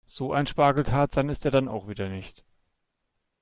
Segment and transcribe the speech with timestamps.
[0.07, 2.43] So ein Spargeltarzan ist er dann auch wieder nicht.